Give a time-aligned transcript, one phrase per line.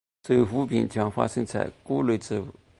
[0.23, 2.47] 轴腐病常发生在谷类植物。